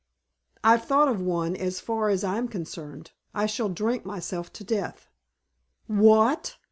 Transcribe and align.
"I've 0.63 0.83
thought 0.85 1.09
of 1.09 1.21
one 1.21 1.55
as 1.55 1.79
far 1.79 2.09
as 2.09 2.23
I 2.23 2.39
am 2.39 2.47
concerned. 2.47 3.11
I 3.35 3.45
shall 3.45 3.69
drink 3.69 4.03
myself 4.03 4.51
to 4.53 4.63
death." 4.63 5.07
"What?" 5.85 6.57